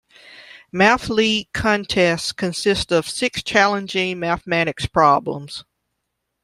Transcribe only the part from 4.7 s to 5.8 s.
problems.